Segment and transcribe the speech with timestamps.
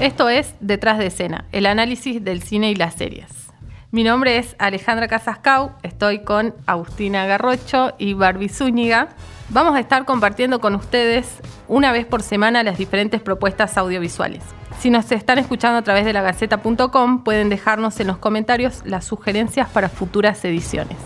[0.00, 3.30] Esto es Detrás de escena, el análisis del cine y las series.
[3.90, 9.08] Mi nombre es Alejandra Casascau, estoy con Agustina Garrocho y Barbie Zúñiga.
[9.48, 14.42] Vamos a estar compartiendo con ustedes una vez por semana las diferentes propuestas audiovisuales.
[14.80, 19.06] Si nos están escuchando a través de la gaceta.com, pueden dejarnos en los comentarios las
[19.06, 20.98] sugerencias para futuras ediciones.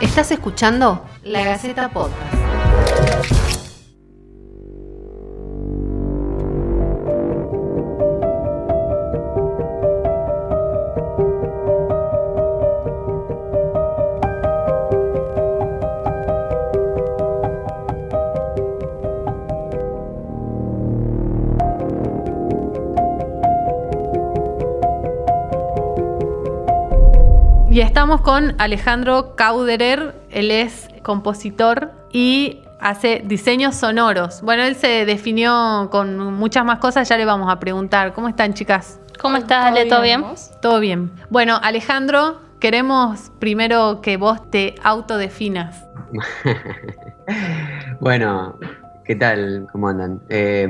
[0.00, 2.41] Estás escuchando La Gaceta Podcast.
[27.72, 34.42] Y estamos con Alejandro Cauderer, él es compositor y hace diseños sonoros.
[34.42, 38.12] Bueno, él se definió con muchas más cosas, ya le vamos a preguntar.
[38.12, 39.00] ¿Cómo están, chicas?
[39.22, 39.86] ¿Cómo estás, Ale?
[39.86, 40.22] ¿Todo bien?
[40.60, 41.12] Todo bien.
[41.30, 45.82] Bueno, Alejandro, queremos primero que vos te autodefinas.
[48.00, 48.58] bueno,
[49.06, 49.66] ¿qué tal?
[49.72, 50.20] ¿Cómo andan?
[50.28, 50.68] Eh,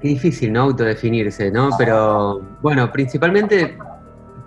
[0.00, 0.62] qué difícil, ¿no?
[0.62, 1.68] Autodefinirse, ¿no?
[1.76, 3.76] Pero bueno, principalmente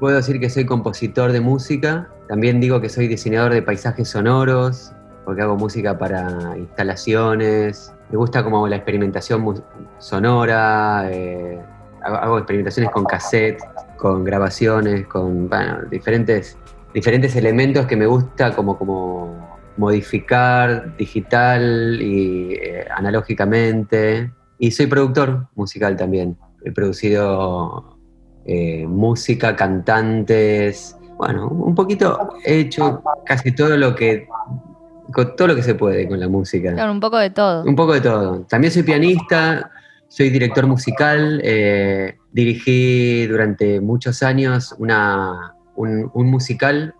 [0.02, 2.10] puedo decir que soy compositor de música.
[2.28, 4.92] También digo que soy diseñador de paisajes sonoros,
[5.24, 7.94] porque hago música para instalaciones.
[8.10, 9.64] Me gusta como la experimentación
[10.00, 11.08] sonora.
[11.12, 11.62] Eh,
[12.04, 13.60] hago experimentaciones con cassette,
[13.98, 15.48] con grabaciones, con
[15.92, 16.58] diferentes,
[16.96, 24.32] diferentes elementos que me gusta como, como modificar digital y eh, analógicamente.
[24.58, 26.40] Y soy productor musical también.
[26.66, 27.91] He producido
[28.46, 34.28] eh, música, cantantes, bueno, un poquito he hecho casi todo lo que
[35.38, 36.74] todo lo que se puede con la música.
[36.74, 37.64] Claro, un poco de todo.
[37.64, 38.42] Un poco de todo.
[38.50, 39.70] También soy pianista,
[40.08, 46.96] soy director musical, eh, dirigí durante muchos años una, un, musical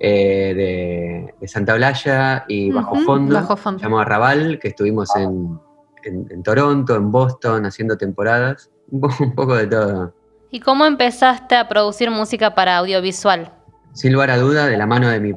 [0.00, 3.80] eh, de, Santa Blaya y Bajo Fondo, Bajo Fondo.
[3.82, 5.60] llamado Arrabal, que estuvimos en,
[6.02, 8.70] en, Toronto, en Boston, haciendo temporadas.
[8.90, 10.23] un poco de todo.
[10.54, 13.52] ¿Y cómo empezaste a producir música para audiovisual?
[13.92, 15.32] Sin lugar a duda, de la mano de mi,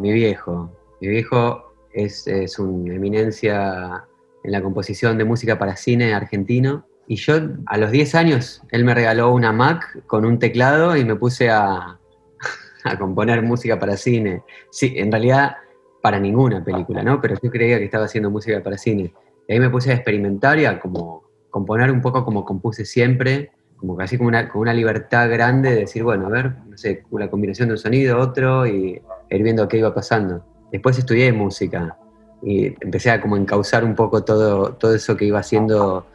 [0.00, 0.74] viejo.
[1.02, 2.26] Mi viejo es,
[2.58, 4.06] una eminencia
[4.42, 6.86] en la composición de música para cine argentino.
[7.06, 7.34] Y yo
[7.66, 11.50] a los 10 años, él me regaló una Mac con un teclado y me puse
[11.50, 11.98] a,
[12.84, 14.44] a componer música para cine.
[14.70, 15.56] Sí, en realidad
[16.00, 17.20] para ninguna película, ¿no?
[17.20, 19.12] Pero yo creía que estaba haciendo música para cine.
[19.46, 23.52] Y ahí me puse a experimentar y a como componer un poco como compuse siempre,
[23.84, 27.02] como casi con una, con una libertad grande de decir, bueno, a ver, no sé,
[27.10, 30.42] una combinación de un sonido, otro, y ir viendo qué iba pasando.
[30.72, 31.94] Después estudié música
[32.42, 36.06] y empecé a como encauzar un poco todo, todo eso que iba haciendo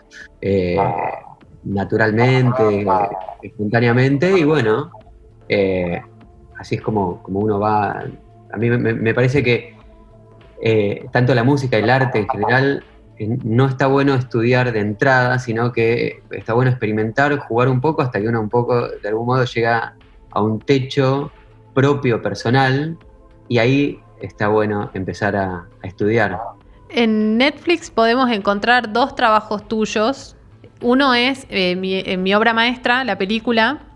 [0.42, 0.78] eh,
[1.64, 2.88] naturalmente,
[3.44, 4.90] espontáneamente, y bueno,
[5.48, 6.02] eh,
[6.58, 8.04] así es como, como uno va.
[8.52, 9.76] A mí me, parece que
[10.64, 12.84] eh, tanto la música y el arte en general
[13.28, 18.20] no está bueno estudiar de entrada, sino que está bueno experimentar, jugar un poco hasta
[18.20, 19.96] que uno un poco, de algún modo, llega
[20.32, 21.32] a un techo
[21.74, 22.98] propio, personal,
[23.48, 26.38] y ahí está bueno empezar a, estudiar.
[26.90, 30.36] En Netflix podemos encontrar dos trabajos tuyos.
[30.82, 33.89] Uno es eh, mi obra maestra, la película,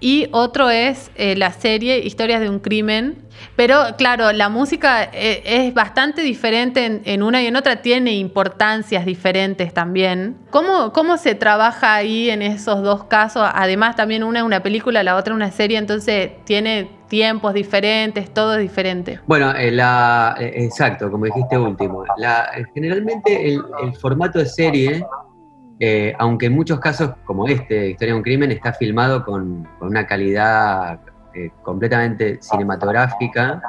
[0.00, 3.24] y otro es eh, la serie Historias de un crimen.
[3.56, 9.04] Pero claro, la música eh, es, bastante diferente en, una y en otra, tiene importancias
[9.04, 10.36] diferentes también.
[10.50, 13.48] ¿Cómo, ¿Cómo se trabaja ahí en esos dos casos?
[13.52, 18.54] Además, también una es una película, la otra una serie, entonces tiene tiempos diferentes, todo
[18.54, 19.20] es diferente.
[19.26, 22.04] Bueno, eh, la, exacto, como dijiste último.
[22.16, 25.04] La, generalmente el formato de serie
[25.80, 30.06] eh, aunque en muchos casos, como este, Historia de un Crimen, está filmado con, una
[30.06, 31.00] calidad
[31.34, 33.60] eh, completamente cinematográfica,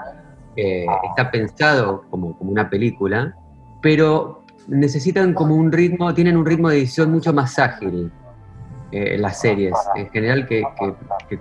[0.55, 3.35] eh, está pensado como, una película,
[3.81, 8.11] pero necesitan como un ritmo, tienen un ritmo de edición mucho más ágil
[8.91, 10.63] las series, en general, que,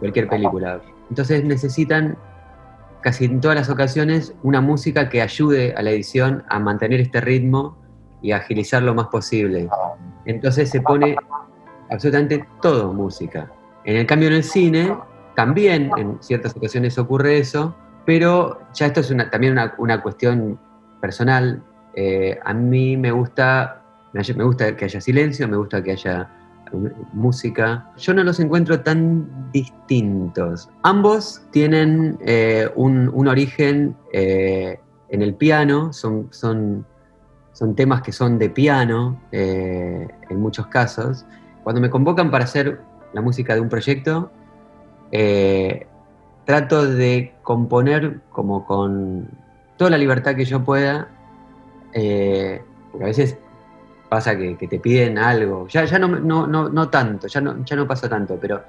[0.00, 0.80] cualquier película.
[1.08, 2.18] Entonces necesitan
[3.00, 7.20] casi en todas las ocasiones una música que ayude a la edición a mantener este
[7.20, 7.76] ritmo
[8.22, 9.68] y agilizar lo más posible.
[10.26, 11.16] Entonces se pone
[11.90, 13.50] absolutamente todo música.
[13.84, 14.96] En el cambio en el cine,
[15.36, 17.74] también en ciertas ocasiones ocurre eso,
[18.06, 20.58] pero ya esto es una, también una, cuestión
[21.00, 21.62] personal.
[21.94, 23.82] Eh, a mí me gusta,
[24.12, 26.30] me gusta que haya silencio, me gusta que haya
[27.12, 27.90] música.
[27.96, 30.68] Yo no los encuentro tan distintos.
[30.82, 36.86] Ambos tienen eh, un, origen eh, en el piano, son, son
[37.54, 41.24] son temas que son de piano eh, en muchos casos.
[41.62, 42.80] Cuando me convocan para hacer
[43.12, 44.30] la música de un proyecto,
[45.12, 45.86] eh,
[46.44, 49.28] trato de componer como con
[49.76, 51.08] toda la libertad que yo pueda,
[51.92, 52.60] eh,
[52.90, 53.38] porque a veces
[54.08, 57.86] pasa que, te piden algo, ya, ya no, no, no, tanto, ya no, ya no
[57.86, 58.62] pasa tanto, pero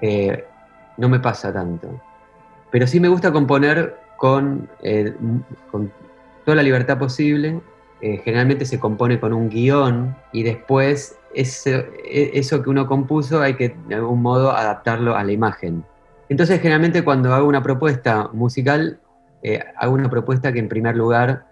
[0.00, 0.46] eh,
[0.96, 2.00] no me pasa tanto.
[2.70, 4.68] Pero sí me gusta componer con,
[5.70, 5.92] con
[6.44, 7.60] toda la libertad posible.
[8.00, 13.54] Generalmente se compone con un guion y después eso, e, eso que uno compuso hay
[13.54, 15.84] que de algún modo adaptarlo a la imagen.
[16.28, 19.00] Entonces, generalmente cuando hago una propuesta musical,
[19.42, 21.46] eh, hago una propuesta que en primer lugar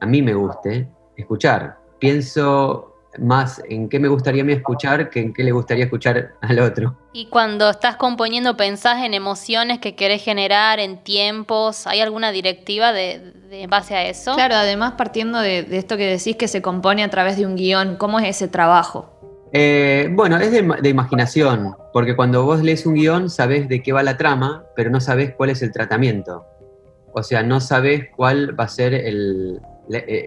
[0.00, 1.78] a mí me guste escuchar.
[1.98, 6.34] Pienso más en qué me gustaría a mí escuchar que en qué le gustaría escuchar
[6.40, 6.96] al otro.
[7.12, 11.86] Y cuando estás componiendo, ¿pensás en emociones que querés generar, en tiempos?
[11.86, 14.34] ¿Hay alguna directiva de, base a eso?
[14.34, 17.56] Claro, además partiendo de, de, esto que decís que se compone a través de un
[17.56, 19.12] guion, ¿cómo es ese trabajo?
[19.54, 24.02] Eh, bueno, es de, imaginación, porque cuando vos lees un guion sabés de qué va
[24.02, 26.46] la trama, pero no sabés cuál es el tratamiento.
[27.12, 29.58] O sea, no sabés cuál va a ser eh,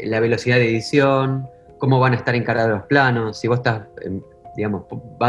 [0.06, 1.48] la, velocidad de edición,
[1.78, 4.22] cómo van a estar encarados los planos, si vos estás, em,
[4.56, 4.84] digamos,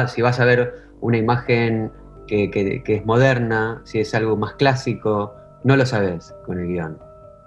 [0.08, 1.90] si vas a ver una imagen
[2.26, 5.34] que, es moderna, si es algo más clásico,
[5.64, 6.98] no lo sabés con el guion.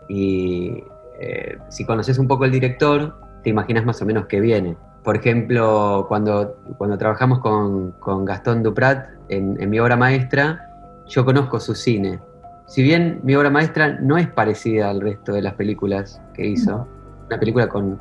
[0.08, 0.84] Y
[1.20, 4.78] eh, si conoces un poco el director, te imaginas más o menos qué viene.
[5.04, 10.68] Por ejemplo, cuando, cuando trabajamos con, Gastón Duprat en, mi obra maestra,
[11.08, 12.20] yo conozco su cine.
[12.68, 16.88] Si bien mi obra maestra no es parecida al resto de las películas que hizo,
[17.28, 18.00] una película con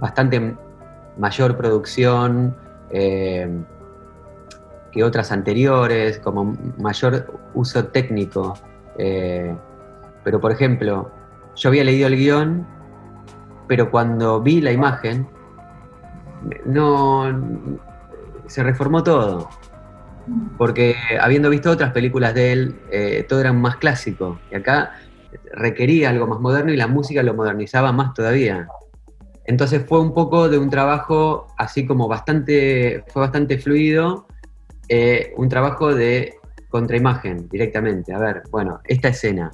[0.00, 0.56] bastante
[1.16, 2.54] mayor producción
[2.90, 3.48] eh,
[4.90, 8.54] que otras anteriores, como mayor uso técnico.
[8.98, 9.54] Eh,
[10.22, 11.10] pero por ejemplo,
[11.56, 12.66] yo había leído el guion,
[13.68, 15.26] pero cuando vi la imagen,
[16.64, 17.24] no
[18.46, 19.48] se reformó todo.
[20.58, 24.38] Porque habiendo visto otras películas de él, eh, todo era más clásico.
[24.50, 24.92] Y acá
[25.52, 28.68] requería algo más moderno y la música lo modernizaba más todavía.
[29.44, 34.26] Entonces fue un poco de un trabajo así como bastante, fue bastante fluido,
[34.88, 36.34] eh, un trabajo de
[36.68, 38.14] contraimagen directamente.
[38.14, 39.50] A ver, bueno, esta escena.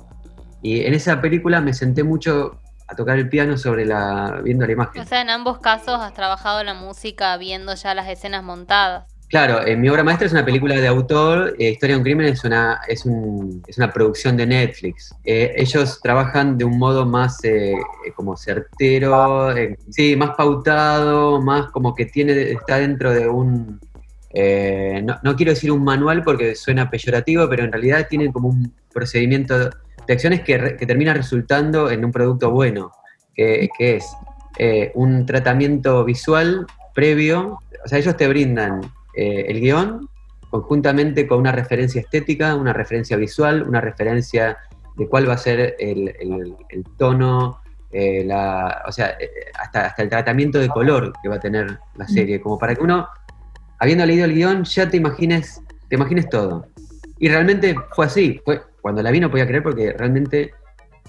[0.63, 4.73] Y en esa película me senté mucho a tocar el piano sobre la viendo la
[4.73, 5.03] imagen.
[5.03, 9.05] O sea, en ambos casos has trabajado la música viendo ya las escenas montadas.
[9.29, 12.27] Claro, en mi obra maestra es una película de autor, eh, Historia de un crimen
[12.27, 15.15] es una, es, un, es una producción de Netflix.
[15.25, 17.75] Eh, ellos trabajan de un modo más eh,
[18.17, 19.55] como certero,
[19.91, 23.79] sí, más pautado, más como que tiene, está dentro de un,
[25.05, 28.73] no, no, quiero decir un manual porque suena peyorativo, pero en realidad tienen como un
[28.93, 29.71] procedimiento
[30.09, 32.93] de acciones que, termina resultando en un producto bueno,
[33.35, 34.07] que, es
[34.59, 38.81] eh, un tratamiento visual previo, o sea, ellos te brindan
[39.19, 40.09] eh, el guion
[40.49, 44.57] conjuntamente con una referencia estética, una referencia visual, una referencia
[44.97, 46.15] de cuál va a ser el,
[46.97, 47.61] tono,
[47.91, 48.25] eh,
[48.87, 49.19] o sea,
[49.59, 52.09] hasta, hasta el tratamiento de color que va a tener la mm.
[52.09, 53.09] serie, como para que uno,
[53.81, 56.69] habiendo leído el guion, ya te imagines, te imagines todo.
[57.19, 60.55] Y realmente fue así, fue, cuando la vi no podía creer porque realmente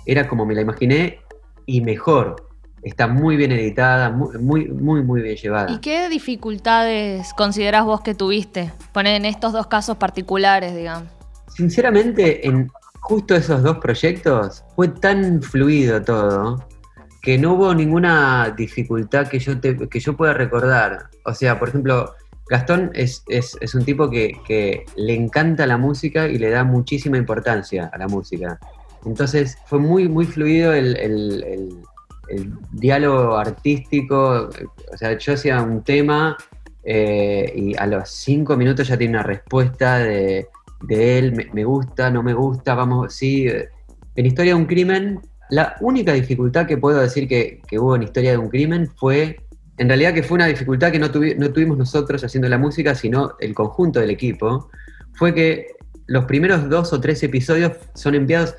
[0.07, 1.19] era como me la imaginé
[1.67, 2.48] y mejor.
[2.83, 5.71] Está muy bien editada, muy, muy, muy bien llevada.
[5.71, 8.71] ¿Y qué dificultades consideras vos que tuviste?
[8.93, 11.09] Poner en estos dos casos particulares, digamos.
[11.47, 16.65] Sinceramente, en justo esos dos proyectos fue tan fluido todo
[17.21, 21.09] que no hubo ninguna dificultad que yo, que yo pueda recordar.
[21.25, 22.13] O sea, por ejemplo,
[22.49, 23.23] Gastón es,
[23.73, 28.59] un tipo que, le encanta la música y le da muchísima importancia a la música.
[29.05, 31.77] Entonces fue muy, muy fluido el,
[32.71, 34.49] diálogo artístico.
[34.91, 36.37] O sea, yo hacía un tema
[36.83, 40.47] eh, y a los cinco minutos ya tiene una respuesta de,
[40.89, 43.47] él, me, gusta, no me gusta, vamos, sí.
[44.15, 45.19] En Historia de un Crimen,
[45.49, 49.37] la única dificultad que puedo decir que, que hubo en Historia de un Crimen fue
[49.79, 53.55] en realidad que fue una dificultad que no, tuvimos nosotros haciendo la música, sino el
[53.55, 54.69] conjunto del equipo,
[55.13, 55.67] fue que
[56.05, 58.55] los primeros dos o tres episodios son enviados,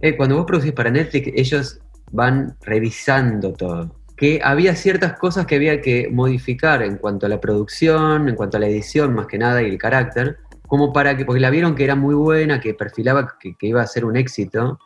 [0.00, 1.80] eh, cuando vos producís para Netflix, ellos
[2.10, 3.94] van revisando todo.
[4.16, 8.56] Que había ciertas cosas que había que modificar en cuanto a la producción, en cuanto
[8.56, 11.74] a la edición más que nada y el carácter, como para que, porque la vieron
[11.74, 14.78] que era muy buena, que perfilaba que, iba a ser un éxito,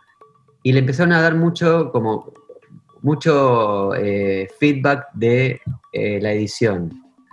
[0.62, 2.32] y le empezaron a dar mucho como
[3.02, 5.60] mucho eh, feedback de
[5.92, 6.90] eh, la edición.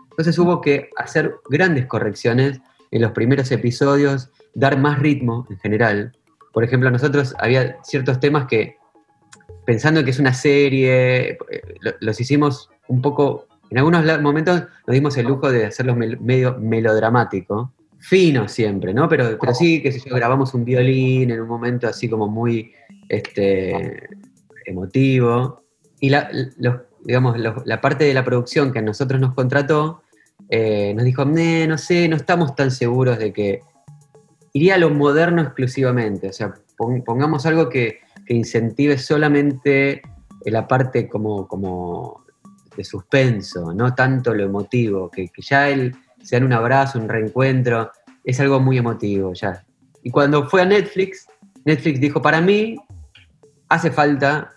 [0.10, 2.60] Entonces hubo que hacer grandes correcciones
[2.92, 6.18] en los primeros episodios, dar más ritmo en general.
[6.52, 8.76] Por ejemplo, nosotros había ciertos temas que
[9.66, 11.38] pensando que es una serie, eh,
[11.82, 16.58] lo- los hicimos un poco, en algunos momentos nos dimos el lujo de hacerlos medio
[16.60, 19.08] melodramático, fino siempre, ¿no?
[19.08, 22.74] Pero, pero sí, qué sé grabamos un violín en un momento así como muy
[23.08, 24.10] este,
[24.66, 25.64] emotivo.
[26.00, 26.30] Y la,
[27.06, 30.02] digamos, la parte de la producción que a nosotros nos contrató,
[30.50, 33.62] eh, nos dijo, "Nee, no sé, no estamos tan seguros de que
[34.54, 38.00] iría a lo moderno exclusivamente, o sea, pon- pongamos algo que,
[38.32, 40.02] que incentive solamente
[40.46, 42.24] la parte como, como
[42.78, 47.10] de suspenso, no tanto lo emotivo, que, que ya él se dan un abrazo, un
[47.10, 47.92] reencuentro,
[48.24, 49.66] es algo muy emotivo ya.
[50.02, 51.28] Y cuando fue a Netflix,
[51.66, 52.78] Netflix dijo, para mí
[53.68, 54.54] hace falta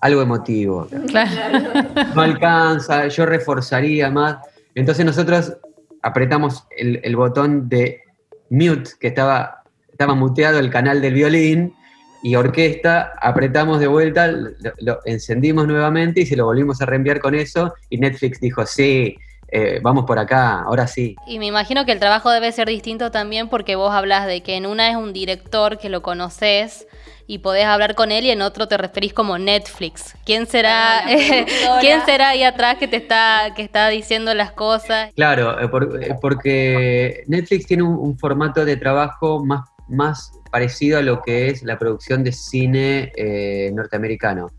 [0.00, 0.86] algo emotivo.
[2.14, 4.36] No alcanza, yo reforzaría más.
[4.76, 5.56] Entonces nosotros
[6.02, 8.02] apretamos el, el botón de
[8.48, 11.74] mute, que estaba, estaba muteado el canal del violín,
[12.22, 17.20] y orquesta, apretamos de vuelta, lo, lo encendimos nuevamente y se lo volvimos a reenviar
[17.20, 19.16] con eso, y Netflix dijo, sí,
[19.54, 21.14] eh, vamos por acá, ahora sí.
[21.26, 24.56] Y me imagino que el trabajo debe ser distinto también porque vos hablas de que
[24.56, 26.86] en una es un director que lo conoces
[27.26, 30.14] y podés hablar con él y en otro te referís como Netflix.
[30.24, 31.02] ¿Quién será,
[31.80, 35.10] ¿quién será ahí atrás que te está, que está diciendo las cosas?
[35.14, 41.02] Claro, eh, eh, porque Netflix tiene un, un formato de trabajo más, más parecido a
[41.02, 44.50] lo que es la producción de cine eh, norteamericano.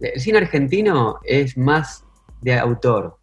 [0.00, 2.04] El cine argentino es más
[2.40, 3.18] de autor,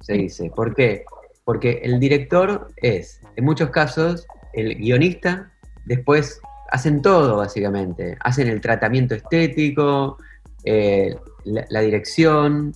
[0.00, 0.50] se dice.
[0.54, 1.04] ¿Por qué?
[1.44, 5.52] Porque el director es, en muchos casos, el guionista,
[5.86, 6.40] después
[6.70, 8.16] hacen todo básicamente.
[8.20, 10.18] Hacen el tratamiento estético,
[10.64, 12.72] eh, la, la dirección,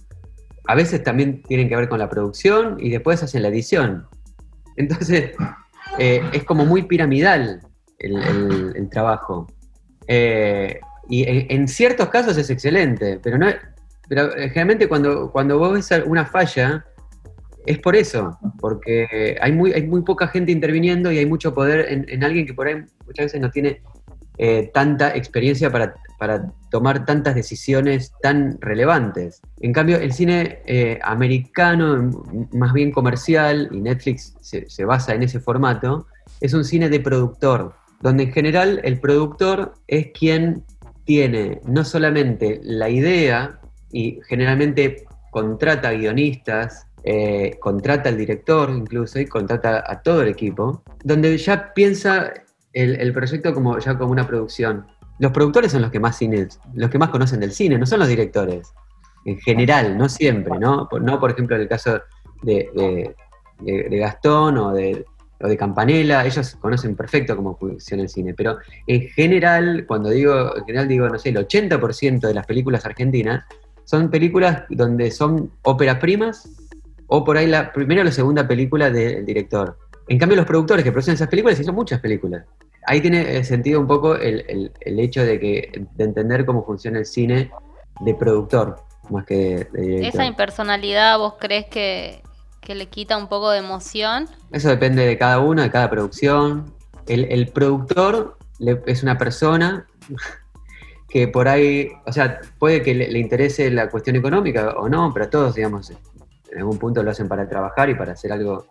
[0.67, 4.09] a veces también tienen que ver con la producción y después hacen la edición.
[4.77, 5.31] Entonces,
[5.99, 7.61] eh, es como muy piramidal
[7.99, 9.47] el, el- el trabajo.
[10.07, 13.47] Eh, y en, ciertos casos es excelente, pero no
[14.09, 16.85] pero eh, generalmente cuando, cuando vos ves una falla,
[17.67, 21.91] es por eso, porque hay muy, hay muy poca gente interviniendo y hay mucho poder
[21.91, 22.75] en, en alguien que por ahí
[23.07, 23.81] muchas veces no tiene
[24.37, 29.41] eh, tanta experiencia para, para tomar tantas decisiones tan relevantes.
[29.61, 32.11] En cambio, el cine eh, americano,
[32.53, 36.07] más bien comercial, y Netflix se, se basa en ese formato,
[36.41, 37.75] es un cine de productor,
[38.05, 40.63] donde en general el productor es quien
[41.05, 43.59] tiene no solamente la idea,
[43.91, 50.83] y generalmente contrata guionistas, eh, contrata al director incluso, y contrata a todo el equipo,
[51.03, 52.31] donde ya piensa
[52.75, 54.87] el, proyecto como, ya como una producción.
[55.19, 58.01] Los productores son los que más cine, los que más conocen del cine, no son
[58.01, 58.71] los directores.
[59.25, 60.89] En general, no siempre, ¿no?
[60.91, 62.03] Por- No, por ejemplo, en el caso
[62.43, 63.15] de-
[63.61, 65.07] de Gastón o de,
[65.45, 70.57] o de Campanella, ellos conocen perfecto cómo funciona el cine, pero en general, cuando digo,
[70.57, 73.45] en general digo, no sé, el 80% de las películas argentinas
[73.85, 76.49] son películas donde son óperas primas
[77.09, 79.77] o por ahí la primera o la segunda película del director.
[80.09, 82.45] En cambio, los productores que producen esas películas hicieron muchas películas.
[82.87, 86.65] Ahí tiene eh, sentido un poco el, el- el hecho de, que, de entender cómo
[86.65, 87.51] funciona el cine
[88.01, 88.77] de productor,
[89.11, 90.21] más que de, de director.
[90.21, 92.23] ¿Esa impersonalidad vos crees que,
[92.65, 94.27] que le quita un poco de emoción?
[94.51, 96.73] Eso depende de cada uno, de cada producción.
[97.07, 99.87] El, productor le- es una persona
[101.09, 105.29] que por ahí, o sea, puede que le, interese la cuestión económica o no, pero
[105.29, 108.67] todos, digamos, en algún punto lo hacen para trabajar y para hacer algo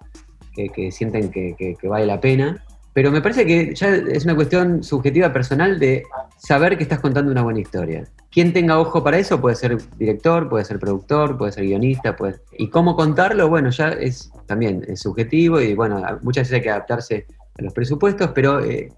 [0.53, 2.63] que, sienten que, que- que vale la pena.
[2.93, 6.03] Pero me parece que ya es una cuestión subjetiva personal de
[6.43, 8.03] saber que estás contando una buena historia.
[8.29, 12.41] Quien tenga ojo para eso puede ser director, puede ser productor, puede ser guionista, puede...
[12.57, 16.69] y cómo contarlo, bueno, ya es también es subjetivo y bueno, muchas veces hay que
[16.69, 18.91] adaptarse a los presupuestos, pero eh,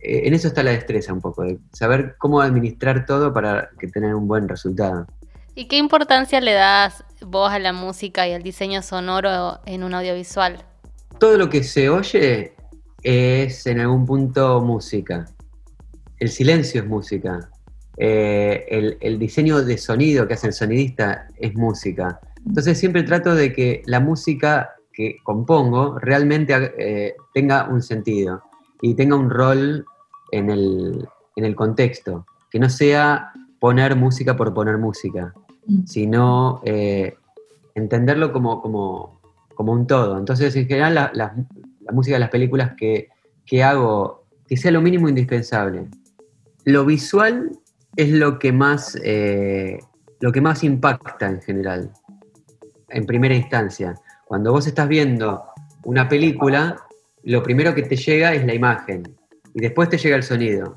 [0.00, 3.88] eh, en eso está la destreza un poco, de saber cómo administrar todo para que
[3.88, 5.06] tener un buen resultado.
[5.56, 9.94] ¿Y qué importancia le das vos a la música y al diseño sonoro en un
[9.94, 10.62] audiovisual?
[11.18, 12.52] Todo lo que se oye
[13.02, 15.26] es en algún punto música.
[16.18, 17.50] El silencio es música.
[17.98, 22.20] Eh, el, el diseño de sonido que hace el sonidista es música.
[22.46, 28.42] Entonces siempre trato de que la música que compongo realmente eh, tenga un sentido
[28.80, 29.84] y tenga un rol
[30.32, 31.06] en el,
[31.36, 32.26] en el contexto.
[32.50, 35.34] Que no sea poner música por poner música,
[35.86, 37.16] sino eh,
[37.74, 39.20] entenderlo como, como,
[39.54, 40.16] como un todo.
[40.18, 41.34] Entonces, en general, la, la-
[41.80, 43.08] la música de las películas que,
[43.44, 45.86] que hago, que sea lo mínimo indispensable.
[46.66, 47.52] Lo visual
[47.94, 49.78] es lo que más, eh,
[50.20, 51.92] lo que más impacta en general,
[52.88, 53.94] en primera instancia.
[54.26, 55.44] Cuando vos estás viendo
[55.84, 56.76] una película,
[57.22, 59.04] lo primero que te llega es la imagen
[59.54, 60.76] y después te llega el sonido.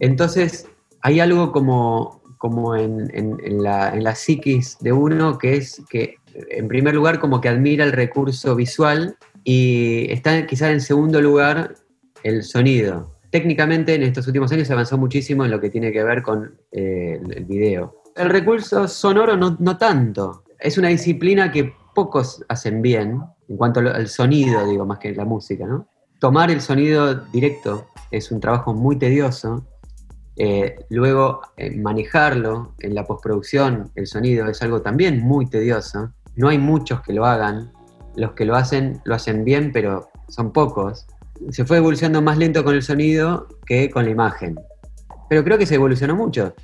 [0.00, 0.66] Entonces,
[1.02, 5.82] hay algo como, como en, en- en la, en la psiquis de uno, que es
[5.90, 11.20] que en primer lugar como que admira el recurso visual y está quizás en segundo
[11.20, 11.74] lugar
[12.22, 13.13] el sonido.
[13.34, 16.56] Técnicamente en estos últimos años se avanzó muchísimo en lo que tiene que ver con
[16.70, 18.04] eh, el, video.
[18.14, 20.44] El recurso sonoro no, tanto.
[20.56, 25.24] Es una disciplina que pocos hacen bien en cuanto al sonido, digo, más que la
[25.24, 25.88] música, ¿no?
[26.20, 29.66] Tomar el sonido directo es un trabajo muy tedioso.
[30.36, 36.12] Eh, luego, eh, manejarlo en la postproducción, el sonido, es algo también muy tedioso.
[36.36, 37.72] No hay muchos que lo hagan.
[38.14, 41.08] Los que lo hacen, lo hacen bien, pero son pocos.
[41.50, 44.56] Se fue evolucionando más lento con el sonido que con la imagen.
[45.28, 46.54] Pero creo que se evolucionó mucho.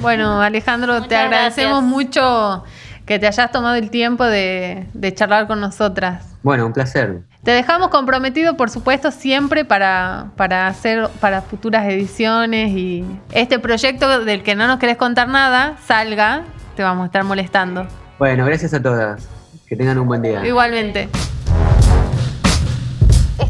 [0.00, 1.90] Bueno, Alejandro, te agradecemos gracias.
[1.90, 2.64] mucho
[3.06, 6.36] que te hayas tomado el tiempo de, de charlar con nosotras.
[6.42, 7.22] Bueno, un placer.
[7.44, 14.24] Te dejamos comprometido, por supuesto, siempre para, para hacer para futuras ediciones y este proyecto
[14.24, 16.44] del que no nos querés contar nada, salga,
[16.76, 17.86] te vamos a estar molestando.
[18.18, 19.28] Bueno, gracias a todas.
[19.66, 20.44] Que tengan un buen día.
[20.46, 21.08] Igualmente.